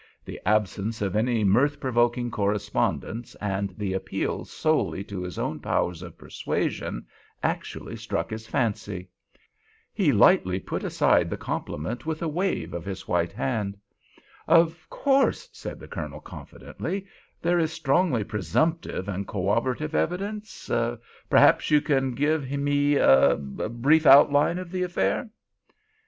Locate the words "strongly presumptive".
17.71-19.07